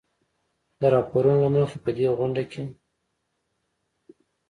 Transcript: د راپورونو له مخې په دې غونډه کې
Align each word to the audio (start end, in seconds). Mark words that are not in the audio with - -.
د 0.79 0.81
راپورونو 0.95 1.43
له 1.53 1.57
مخې 1.61 1.77
په 1.85 1.91
دې 1.97 2.07
غونډه 2.17 2.43
کې 2.51 2.63